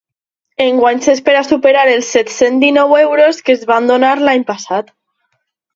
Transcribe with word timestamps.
Enguany 0.63 1.01
s’espera 1.07 1.43
superar 1.49 1.83
els 1.97 2.09
set-cents 2.15 2.65
dinou 2.67 2.99
euros 3.05 3.45
que 3.47 3.57
es 3.59 3.69
van 3.75 3.95
donar 3.95 4.17
l’any 4.25 4.49
passat. 4.53 4.93